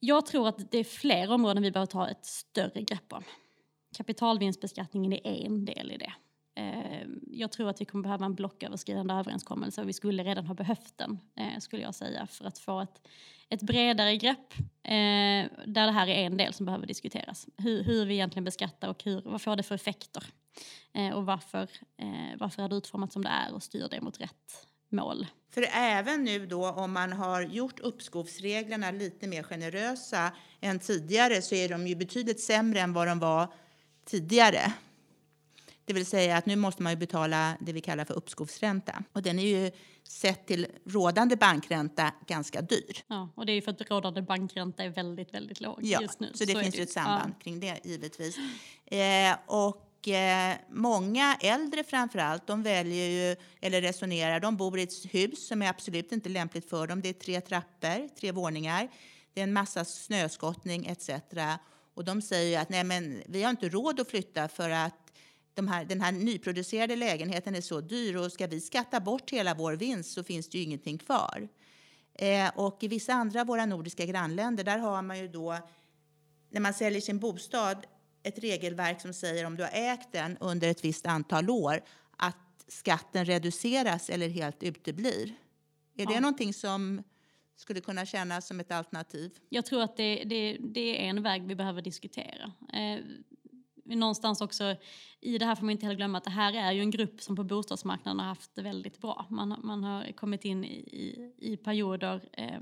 [0.00, 3.22] jag tror att det är fler områden vi behöver ta ett större grepp om.
[3.96, 6.12] Kapitalvinstbeskattningen är en del i det.
[6.60, 10.54] Ehm, jag tror att vi kommer behöva en blocköverskridande överenskommelse och vi skulle redan ha
[10.54, 13.08] behövt den, eh, skulle jag säga, för att få ett,
[13.48, 17.46] ett bredare grepp eh, där det här är en del som behöver diskuteras.
[17.56, 20.24] Hur, hur vi egentligen beskattar och hur, vad får det för effekter?
[20.94, 24.20] Eh, och varför, eh, varför är det utformat som det är och styr det mot
[24.20, 25.26] rätt mål.
[25.50, 31.54] För även nu då om man har gjort uppskovsreglerna lite mer generösa än tidigare så
[31.54, 33.52] är de ju betydligt sämre än vad de var
[34.04, 34.72] tidigare.
[35.84, 39.02] Det vill säga att nu måste man ju betala det vi kallar för uppskovsränta.
[39.12, 39.70] Och den är ju
[40.08, 42.96] sett till rådande bankränta ganska dyr.
[43.06, 46.20] Ja, och det är ju för att rådande bankränta är väldigt, väldigt låg ja, just
[46.20, 46.30] nu.
[46.34, 47.42] så det så finns ju ett samband ja.
[47.42, 48.36] kring det givetvis.
[48.86, 54.82] Eh, och eh, många äldre framför allt, de väljer ju, eller resonerar, de bor i
[54.82, 57.02] ett hus som är absolut inte lämpligt för dem.
[57.02, 58.88] Det är tre trappor, tre våningar,
[59.34, 61.10] det är en massa snöskottning etc.
[61.94, 65.12] Och de säger att nej men vi har inte råd att flytta för att
[65.54, 69.54] de här, den här nyproducerade lägenheten är så dyr och ska vi skatta bort hela
[69.54, 71.48] vår vinst så finns det ju ingenting kvar.
[72.14, 75.58] Eh, och i vissa andra av våra nordiska grannländer där har man ju då
[76.50, 77.86] när man säljer sin bostad
[78.26, 81.80] ett regelverk som säger om du har ägt den under ett visst antal år
[82.16, 85.34] att skatten reduceras eller helt uteblir.
[85.96, 86.10] Är ja.
[86.10, 87.02] det någonting som
[87.56, 89.30] skulle kunna kännas som ett alternativ?
[89.48, 92.52] Jag tror att det, det, det är en väg vi behöver diskutera.
[92.72, 93.04] Eh,
[93.84, 94.76] någonstans också,
[95.20, 97.22] i det här får man inte heller glömma att det här är ju en grupp
[97.22, 99.26] som på bostadsmarknaden har haft det väldigt bra.
[99.30, 102.60] Man, man har kommit in i, i, i perioder eh,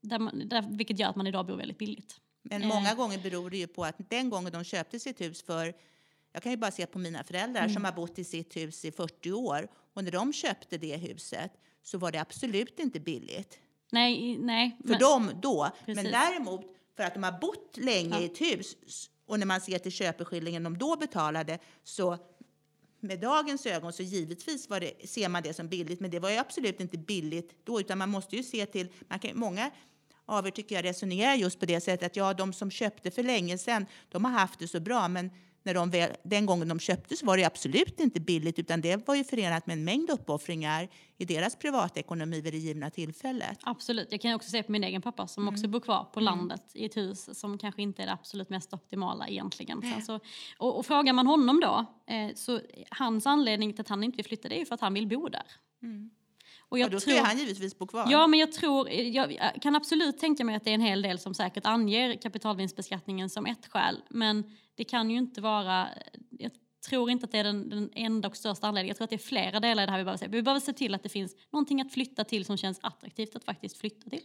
[0.00, 2.20] där man, där, vilket gör att man idag bor väldigt billigt.
[2.42, 5.74] Men många gånger beror det ju på att den gången de köpte sitt hus för
[6.32, 7.74] jag kan ju bara se på mina föräldrar mm.
[7.74, 11.52] som har bott i sitt hus i 40 år och när de köpte det huset
[11.82, 13.58] så var det absolut inte billigt.
[13.92, 14.76] Nej, nej.
[14.82, 15.70] För men- dem då.
[15.86, 16.02] Precis.
[16.02, 18.20] Men däremot för att de har bott länge Ja.
[18.20, 18.76] i ett hus
[19.26, 22.18] och när man ser till köpeskillingen de då betalade så
[23.00, 26.30] med dagens ögon så givetvis var det, ser man det som billigt, men det var
[26.30, 29.70] ju absolut inte billigt då, utan man måste ju se till, man kan, många
[30.30, 33.22] av er tycker jag resonerar just på det sättet att ja, de som köpte för
[33.22, 35.30] länge sedan, de har haft det så bra, men
[35.62, 39.08] när de väl, den gången de köpte så var det absolut inte billigt, utan det
[39.08, 40.88] var ju förenat med en mängd uppoffringar
[41.18, 43.58] i deras privatekonomi vid det givna tillfället.
[43.62, 44.08] Absolut.
[44.10, 45.70] Jag kan också se på min egen pappa som också Mm.
[45.70, 49.28] bor kvar på landet i ett hus som kanske inte är det absolut mest optimala
[49.28, 49.82] egentligen.
[49.82, 50.20] Sen så,
[50.58, 54.26] och, och frågar man honom då, eh, så hans anledning till att han inte vill
[54.26, 55.42] flytta det är ju för att han vill bo där.
[56.70, 58.06] Och Och då ska han givetvis bo kvar.
[58.10, 61.02] Ja, men jag tror, jag, jag kan absolut tänka mig att det är en hel
[61.02, 64.02] del som säkert anger kapitalvinstbeskattningen som ett skäl.
[64.08, 65.88] Men det kan ju inte vara,
[66.30, 66.52] jag
[66.88, 68.88] tror inte att det är den, den enda och största anledningen.
[68.90, 70.28] Jag tror att det är flera delar i det här vi behöver se.
[70.28, 73.44] Vi behöver se till att det finns någonting att flytta till som känns attraktivt att
[73.44, 74.22] faktiskt flytta till.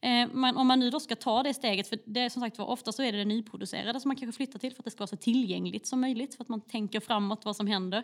[0.00, 2.58] Eh, men om man nu då ska ta det steget, för det är som sagt
[2.58, 4.90] var ofta så är det det nyproducerade som man kanske flyttar till för att det
[4.90, 7.98] ska vara så tillgängligt som möjligt, för att man tänker framåt vad som händer.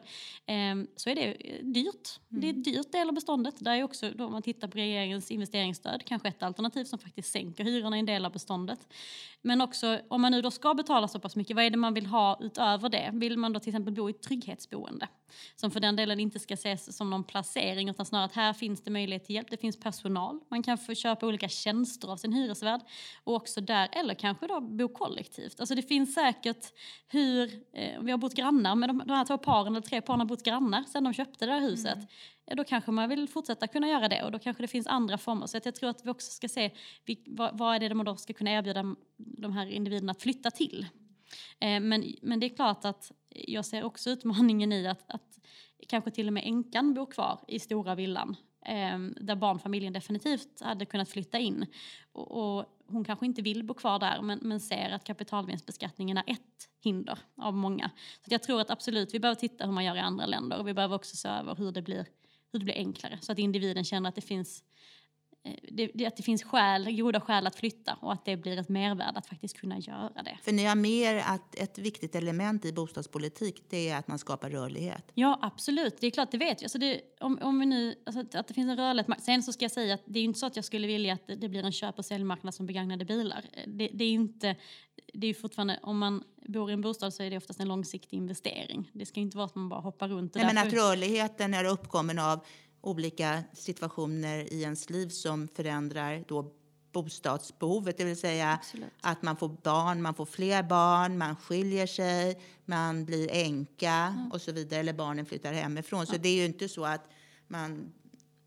[0.46, 2.20] Eh, så är det eh, dyrt.
[2.28, 3.54] Det är ett dyrt del av beståndet.
[3.58, 7.32] Där är också, då om man tittar på regeringens investeringsstöd, kanske ett alternativ som faktiskt
[7.32, 8.88] sänker hyrorna i en del av beståndet.
[9.42, 11.94] Men också om man nu då ska betala så pass mycket, vad är det man
[11.94, 13.10] vill ha utöver det?
[13.12, 15.08] Vill man då till exempel bo i ett trygghetsboende?
[15.56, 18.82] Som för den delen inte ska ses som någon placering utan snarare att här finns
[18.82, 19.50] det möjlighet till hjälp.
[19.50, 20.40] Det finns personal.
[20.48, 22.80] Man kan få köpa olika tjänster av sin hyresvärd
[23.24, 25.60] och också där, eller kanske då bo kollektivt.
[25.60, 26.72] Alltså det finns säkert
[27.08, 30.20] hur, eh, vi har bott grannar med de, de här två paren, eller tre paren
[30.20, 31.98] har bott grannar sedan de köpte det här huset.
[32.46, 35.18] Ja, då kanske man vill fortsätta kunna göra det och då kanske det finns andra
[35.18, 35.46] former.
[35.46, 36.70] Så att jag tror att vi också ska se
[37.04, 40.50] vi, vad, vad är det man då ska kunna erbjuda de här individerna att flytta
[40.50, 40.86] till.
[41.60, 45.40] Eh, men, men det är klart att jag ser också utmaningen i att, att
[45.88, 50.86] kanske till och med änkan bor kvar i stora villan Ehm, där barnfamiljen definitivt hade
[50.86, 51.66] kunnat flytta in.
[52.12, 56.24] Och, och hon kanske inte vill bo kvar där men, men ser att kapitalvinstbeskattningen är
[56.26, 57.90] ett hinder av många.
[58.20, 60.58] Så att jag tror att absolut vi behöver titta hur man gör i andra länder
[60.58, 62.06] och vi behöver också se över hur det blir,
[62.52, 64.64] hur det blir enklare så att individen känner att det finns
[65.62, 68.68] det, det, att det finns skäl, goda skäl att flytta och att det blir ett
[68.68, 70.38] mervärde att faktiskt kunna göra det.
[70.42, 74.50] För ni har mer att ett viktigt element i bostadspolitik, det är att man skapar
[74.50, 75.12] rörlighet.
[75.14, 75.96] Ja, absolut.
[76.00, 76.66] Det är klart, det vet jag.
[76.66, 79.22] Alltså det, om, om vi nu, alltså att, att det finns en rörlighet.
[79.22, 81.40] Sen så ska jag säga att det är inte så att jag skulle vilja att
[81.40, 83.44] det, blir en köp och säljmarknad som begagnade bilar.
[83.66, 84.56] Det, det är inte,
[85.14, 88.16] det är fortfarande, om man bor i en bostad så är det oftast en långsiktig
[88.16, 88.90] investering.
[88.92, 90.34] Det ska inte vara att man bara hoppar runt.
[90.34, 92.44] Nej, men att rörligheten är uppkommen av
[92.84, 96.52] olika situationer i ens liv som förändrar då
[96.92, 98.90] bostadsbehovet, det vill säga Absolut.
[99.00, 104.40] att man får barn, man får fler barn, man skiljer sig, man blir änka och
[104.40, 106.06] så vidare, eller barnen flyttar hemifrån.
[106.06, 107.08] Så det är ju inte så att
[107.48, 107.92] man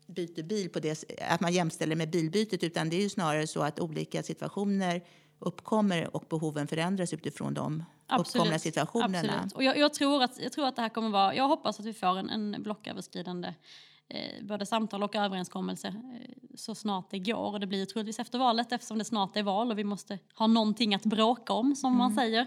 [0.06, 3.62] byter bil på det, att man jämställer med bilbytet, utan det är ju snarare så
[3.62, 5.04] att olika situationer
[5.38, 7.84] uppkommer och behoven förändras utifrån de
[8.18, 9.18] uppkomna situationerna.
[9.18, 9.52] Absolut.
[9.52, 11.86] Och jag, jag, tror att, jag tror att det här kommer vara, jag hoppas att
[11.86, 13.54] vi får en, en blocköverskridande
[14.42, 17.52] både samtal och överenskommelse eh, så snart det går.
[17.52, 20.46] Och det blir troligtvis efter valet eftersom det snart är val och vi måste ha
[20.46, 22.46] någonting att bråka om som man säger.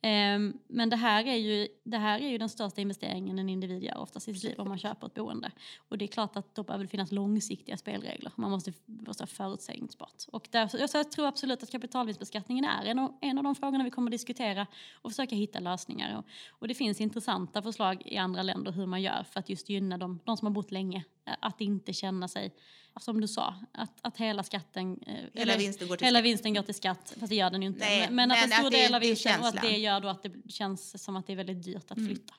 [0.00, 3.82] Ehm, men det här, är ju, det här är ju den största investeringen en individ
[3.82, 5.50] gör oftast i sitt liv om man köper ett boende.
[5.88, 8.32] Och det är klart att då behöver det finnas långsiktiga spelregler.
[8.36, 10.24] Man måste vara förutsägbart.
[10.32, 13.84] Och därför, så jag tror absolut att kapitalvinstbeskattningen är en av, en av de frågorna
[13.84, 14.66] vi kommer att diskutera
[15.02, 16.18] och försöka hitta lösningar.
[16.18, 19.68] Och, och det finns intressanta förslag i andra länder hur man gör för att just
[19.68, 21.01] gynna de, de som har bott länge.
[21.26, 22.54] Eh, Att inte känna sig,
[23.00, 24.98] som du sa, att, att hela skatten...
[25.06, 26.24] eh, Hela vinsten går till hela skatt.
[26.24, 27.14] vinsten går till skatt.
[27.20, 27.80] Fast det gör den ju inte.
[27.84, 30.00] Nej, men, men att en stor att det- del av vinsten och att det gör
[30.00, 32.34] då att det känns som att det är väldigt dyrt att flytta.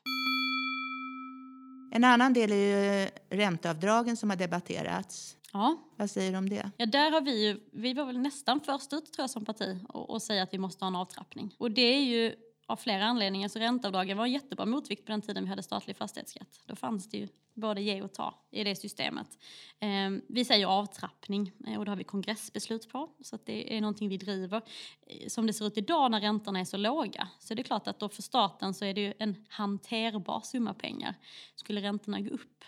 [1.92, 5.38] En annan del är ju ränteavdragen som har debatterats.
[5.54, 5.78] Ja.
[5.98, 6.72] Vad säger du om det?
[6.78, 9.80] Ja, där har vi ju, vi var väl nästan först ut tror jag som parti
[9.90, 11.56] och, och säga att vi måste ha en avtrappning.
[11.58, 13.48] Och det är ju av flera anledningar.
[13.48, 16.60] Så ränteavdragen var en jättebra motvikt på den tiden vi hade statlig fastighetsskatt.
[16.66, 19.38] Då fanns det ju både ge och ta i det systemet.
[19.80, 23.10] Ehm, vi säger avtrappning eh, och det har vi kongressbeslut på.
[23.22, 24.62] Så att det är någonting vi driver.
[25.08, 27.88] Eh, som det ser ut idag när räntorna är så låga så är det klart
[27.88, 31.16] att då för staten så är det ju en hanterbar summa pengar.
[31.56, 32.64] Skulle räntorna gå upp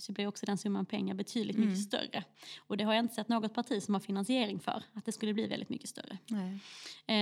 [0.00, 1.68] så blir också den summan pengar betydligt Mm.
[1.68, 2.24] mycket större.
[2.58, 5.34] Och det har jag inte sett något parti som har finansiering för, att det skulle
[5.34, 6.18] bli väldigt mycket större.
[6.26, 6.58] Nej.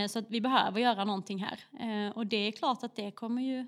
[0.02, 1.60] Eh, så att vi behöver göra någonting här.
[1.80, 3.66] Eh, och det är klart att det kommer ju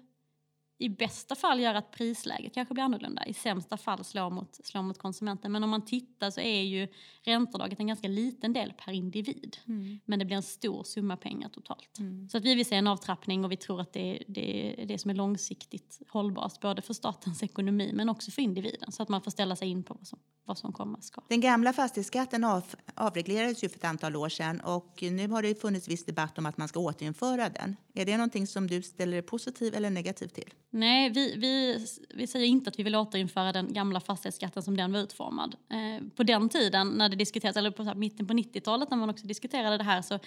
[0.80, 3.26] i bästa fall göra att prisläget kanske blir annorlunda.
[3.26, 5.52] I sämsta fall slå mot, slå mot konsumenten.
[5.52, 6.88] Men om man tittar så är ju
[7.22, 9.56] ränteavdraget en ganska liten del per individ.
[9.68, 10.00] Mm.
[10.04, 11.98] Men det blir en stor summa pengar totalt.
[11.98, 12.28] Mm.
[12.28, 14.86] Så att vi vill se en avtrappning och vi tror att det är det, är
[14.86, 16.60] det som är långsiktigt hållbart.
[16.60, 18.92] Både för statens ekonomi men också för individen.
[18.92, 21.22] Så att man får ställa sig in på vad som, vad som komma ska.
[21.28, 22.64] Den gamla fastighetsskatten av,
[22.94, 26.46] avreglerades ju för ett antal år sedan och nu har det funnits viss debatt om
[26.46, 27.76] att man ska återinföra den.
[27.94, 30.54] Är det någonting som du ställer dig positiv eller negativ till?
[30.72, 34.92] Nej, vi, vi, vi säger inte att vi vill återinföra den gamla fastighetsskatten som den
[34.92, 35.56] var utformad.
[35.70, 39.26] Eh, på den tiden när det diskuterades, eller på mitten på 90-talet när man också
[39.26, 40.18] diskuterade det här så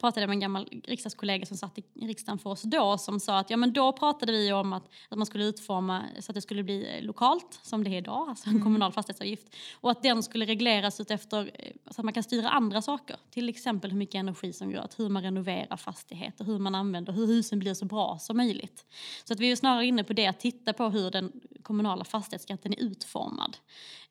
[0.00, 3.38] pratade jag med en gammal riksdagskollega som satt i riksdagen för oss då som sa
[3.38, 6.42] att ja men då pratade vi om att, att man skulle utforma så att det
[6.42, 8.64] skulle bli lokalt som det är idag, alltså en mm.
[8.64, 12.82] kommunal fastighetsavgift och att den skulle regleras utefter eh, så att man kan styra andra
[12.82, 16.74] saker, till exempel hur mycket energi som går åt, hur man renoverar fastigheter, hur man
[16.74, 18.84] använder, hur husen blir så bra som möjligt.
[19.24, 22.72] Så att vi är snarare inne på det, att titta på hur den kommunala fastighetsskatten
[22.72, 23.56] är utformad.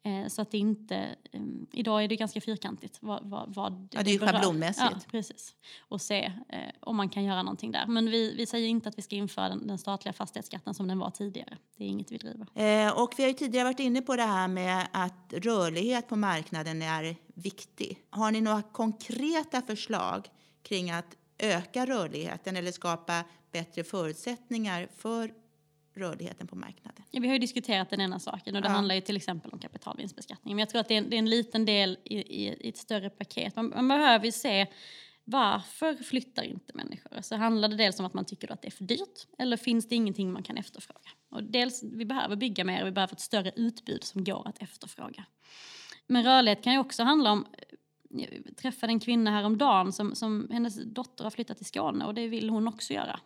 [0.04, 2.98] Eh, så att det inte, um, idag är det ganska fyrkantigt.
[3.02, 4.91] Vad, vad, vad ja, det är ju schablonmässigt.
[4.91, 5.56] Ja, precis.
[5.80, 7.86] Och se eh, om man kan göra någonting där.
[7.88, 11.00] Men vi, vi säger inte att vi ska införa den, den statliga fastighetsskatten som den
[11.00, 11.58] var tidigare.
[11.78, 12.48] Det är inget vi driver.
[12.56, 16.15] Eh, och vi har ju tidigare varit inne på det här med att rörlighet på
[16.15, 18.00] marknaden är viktig.
[18.10, 20.28] Har ni några konkreta förslag
[20.63, 25.34] kring att öka rörligheten eller skapa bättre förutsättningar för
[25.96, 27.04] rörligheten på marknaden.
[27.12, 28.74] Ja, vi har ju diskuterat den ena saken och det ja.
[28.74, 30.56] handlar ju till exempel om kapitalvinstbeskattning.
[30.56, 32.70] Men jag tror att det är en, det är en liten del i, i, i,
[32.70, 33.56] ett större paket.
[33.56, 34.68] Man, man behöver ju se
[35.24, 37.22] varför flyttar inte människor?
[37.22, 39.89] Så handlar det dels om att man tycker att det är för dyrt eller finns
[39.89, 41.10] det ingenting man kan efterfråga?
[41.30, 44.62] Och dels, vi behöver bygga mer och vi behöver ett större utbud som går att
[44.62, 45.26] efterfråga.
[46.08, 47.46] Men rörlighet kan ju också handla om
[48.16, 52.28] jag träffade en kvinna häromdagen som, som hennes dotter har flyttat till Skåne och det
[52.28, 53.20] vill hon också göra.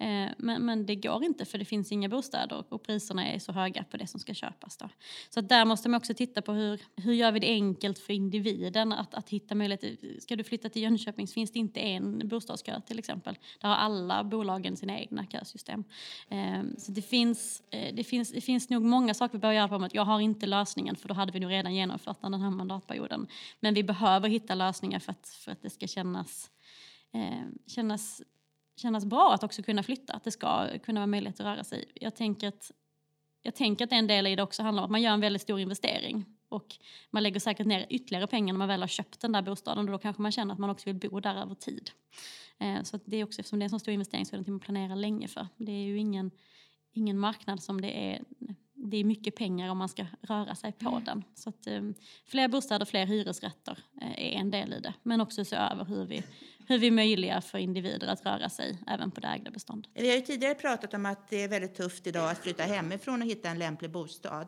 [0.00, 3.52] Eh, men, men, det går inte för det finns inga bostäder och priserna är så
[3.52, 4.76] höga på det som ska köpas.
[4.76, 4.88] Då.
[5.30, 8.92] Så där måste man också titta på hur, hur gör vi det enkelt för individen
[8.92, 10.20] att, att hitta möjligheter.
[10.20, 13.38] Ska du flytta till Jönköping så finns det inte en bostadskö till exempel.
[13.60, 15.84] Där har alla bolagen sina egna kösystem.
[16.28, 19.68] Eh, så det finns, eh, det, finns, det finns nog många saker vi behöver göra
[19.68, 22.50] på att jag har inte lösningen för då hade vi nog redan genomfört den här
[22.50, 23.26] mandatperioden.
[23.60, 26.50] Men vi behöver hitta lösningar för att, för att det ska kännas
[27.14, 28.22] eh, kännas
[28.78, 31.84] kännas bra att också kunna flytta, att det ska kunna vara möjligt att röra sig.
[31.94, 32.70] Jag tänker att,
[33.42, 35.42] jag tänker att en del i det också handlar om att man gör en väldigt
[35.42, 36.76] stor investering och
[37.10, 39.92] man lägger säkert ner ytterligare pengar när man väl har köpt den där bostaden och
[39.92, 41.90] då kanske man känner att man också vill bo där över tid.
[42.58, 44.36] Eh, så det är också, eftersom det är en så stor investering så är det
[44.36, 45.46] någonting man planerar länge för.
[45.56, 46.30] Det är ju ingen,
[46.92, 48.22] ingen marknad som det är
[48.84, 51.04] det är mycket pengar om man ska röra sig på mm.
[51.04, 51.24] den.
[51.34, 54.94] Så att, um, fler bostäder, fler hyresrätter uh, är en del i det.
[55.02, 56.22] Men också se över hur vi,
[56.68, 59.90] hur vi möjliggör för individer att röra sig även på det ägda beståndet.
[59.94, 63.22] Vi har ju tidigare pratat om att det är väldigt tufft idag att flytta hemifrån
[63.22, 64.46] och hitta en lämplig bostad.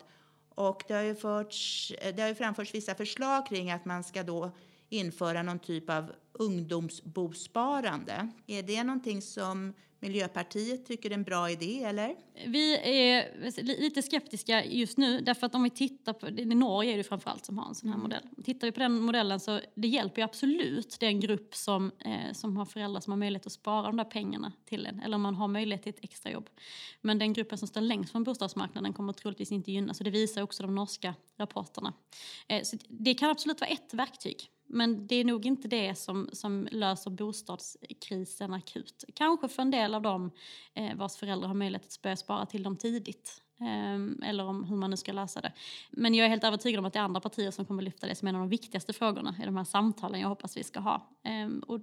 [0.55, 4.23] Och det har ju, förts, det har ju framförts vissa förslag kring att man ska
[4.23, 4.51] då
[4.91, 8.29] införa någon typ av ungdomsbosparande.
[8.47, 9.73] Är det någonting som
[10.03, 12.17] Miljöpartiet tycker är en bra idé, eller?
[12.47, 16.97] Vi är lite skeptiska just nu, därför att om vi tittar på, i Norge är
[16.97, 18.03] det framförallt som har en sån här mm.
[18.03, 18.45] modell.
[18.45, 22.57] Tittar vi på den modellen så det hjälper ju absolut den grupp som, eh, som
[22.57, 25.35] har föräldrar som har möjlighet att spara de där pengarna till en, eller om man
[25.35, 26.51] har möjlighet till ett extrajobb.
[27.01, 30.43] Men den gruppen som står längst från bostadsmarknaden kommer troligtvis inte gynnas och det visar
[30.43, 31.93] också de norska rapporterna.
[32.49, 34.51] Eh, så det kan absolut vara ett verktyg.
[34.73, 39.05] Men det är nog inte det som, som löser bostadskrisen akut.
[39.15, 40.31] Kanske för en del av dem
[40.75, 43.43] eh, vars föräldrar har möjlighet att börja spara till dem tidigt.
[43.61, 45.53] Eh, eller om hur man nu ska lösa det.
[45.91, 48.15] Men jag är helt övertygad om att det är andra partier som kommer lyfta det
[48.15, 51.09] som en av de viktigaste frågorna i de här samtalen jag hoppas vi ska ha.
[51.25, 51.81] Eh, och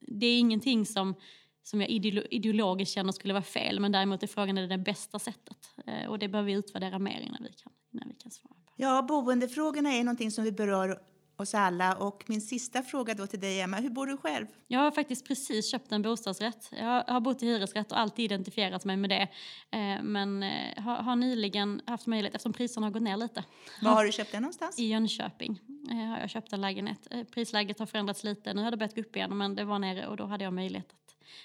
[0.00, 1.14] det är ingenting som
[1.62, 5.18] som jag ideologiskt känner skulle vara fel men däremot är frågan är det det bästa
[5.18, 8.54] sättet eh, och det behöver vi utvärdera mer innan vi kan, innan vi kan svara
[8.54, 8.72] på.
[8.76, 11.02] Ja, boendefrågorna är någonting som vi berör
[11.36, 11.94] oss alla.
[11.94, 14.46] Och min sista fråga då till dig, Emma, hur bor du själv?
[14.66, 16.70] Jag har faktiskt precis köpt en bostadsrätt.
[16.70, 19.28] Jag har bott i hyresrätt och alltid identifierat mig med det.
[19.70, 23.44] Eh, men eh, har nyligen haft möjlighet, eftersom priserna har gått ner lite.
[23.82, 24.78] Var har du köpt den någonstans?
[24.78, 27.08] I Jönköping eh, har jag köpt en lägenhet.
[27.34, 30.06] Prisläget har förändrats lite, nu har det börjat gå upp igen men det var nere
[30.06, 30.94] och då hade jag möjlighet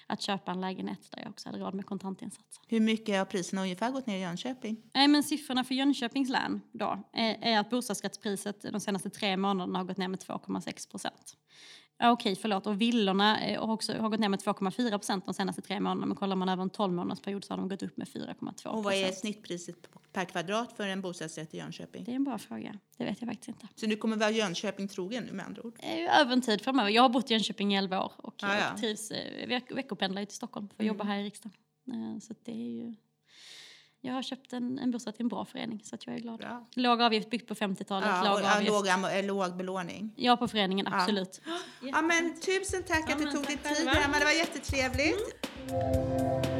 [0.06, 2.62] att köpa en lägenhet där jag också hade råd med kontantinsatser.
[2.68, 4.82] Hur mycket har priserna ungefär gått ner i Jönköping?
[4.94, 9.78] Nej, men siffrorna för Jönköpings län då är, är att bostadsrättspriset de senaste tre månaderna
[9.78, 11.36] har gått ner med 2,6 procent.
[12.00, 12.66] Ja, okej, förlåt.
[12.66, 16.06] Och villorna eh, har, också, har gått ner med 2,4 procent de senaste tre månaderna.
[16.06, 18.84] Men kollar man över en 12 månadersperiod så har de gått upp med 4,2% Och
[18.84, 19.76] vad är snittpriset
[20.12, 22.04] per kvadrat för en bostadsrätt i Jönköping?
[22.04, 22.78] Det är en bra fråga.
[22.96, 23.68] Det vet jag faktiskt inte.
[23.74, 25.78] Så du kommer vara Jönköping trogen nu med andra ord?
[26.20, 26.90] Över en tid framöver.
[26.90, 28.78] Jag har bott i Jönköping i 11 år och ah, ja.
[28.78, 30.88] trivs, eh, veck veckopendlar till Stockholm för att mm.
[30.88, 31.56] jobba här i riksdagen.
[31.86, 32.94] Eh, så det är ju
[34.00, 36.38] Jag har köpt en, en bostad till en bra förening så att jag är glad.
[36.38, 36.66] Bra.
[36.74, 38.08] Låg avgift byggt på 50-talet.
[38.08, 38.72] Ja, låg ja, avgift.
[38.72, 40.12] låg, eh, låg belåning.
[40.16, 41.40] Ja, på föreningen, absolut.
[41.82, 44.18] Ja, men tusen tack Ja, att du tog dig tid, själva.
[44.18, 46.57] Det var jättetrevligt.